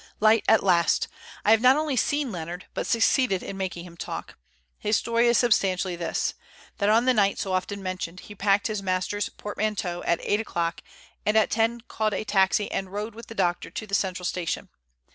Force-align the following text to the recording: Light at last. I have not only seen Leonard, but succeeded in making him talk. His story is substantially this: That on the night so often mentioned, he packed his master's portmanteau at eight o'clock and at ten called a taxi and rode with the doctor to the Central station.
Light 0.19 0.43
at 0.49 0.63
last. 0.63 1.07
I 1.45 1.51
have 1.51 1.61
not 1.61 1.77
only 1.77 1.95
seen 1.95 2.31
Leonard, 2.31 2.65
but 2.73 2.87
succeeded 2.87 3.43
in 3.43 3.55
making 3.55 3.83
him 3.85 3.95
talk. 3.95 4.35
His 4.79 4.97
story 4.97 5.27
is 5.27 5.37
substantially 5.37 5.95
this: 5.95 6.33
That 6.79 6.89
on 6.89 7.05
the 7.05 7.13
night 7.13 7.37
so 7.37 7.53
often 7.53 7.83
mentioned, 7.83 8.21
he 8.21 8.33
packed 8.33 8.65
his 8.65 8.81
master's 8.81 9.29
portmanteau 9.29 10.01
at 10.07 10.19
eight 10.23 10.39
o'clock 10.39 10.81
and 11.23 11.37
at 11.37 11.51
ten 11.51 11.81
called 11.81 12.15
a 12.15 12.23
taxi 12.23 12.71
and 12.71 12.91
rode 12.91 13.13
with 13.13 13.27
the 13.27 13.35
doctor 13.35 13.69
to 13.69 13.85
the 13.85 13.93
Central 13.93 14.25
station. 14.25 14.69